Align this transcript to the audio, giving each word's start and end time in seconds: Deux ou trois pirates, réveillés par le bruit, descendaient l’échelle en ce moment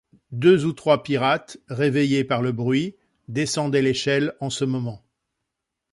Deux 0.31 0.65
ou 0.65 0.73
trois 0.73 1.03
pirates, 1.03 1.57
réveillés 1.67 2.23
par 2.23 2.41
le 2.41 2.51
bruit, 2.51 2.95
descendaient 3.27 3.83
l’échelle 3.83 4.33
en 4.39 4.49
ce 4.49 4.65
moment 4.65 5.05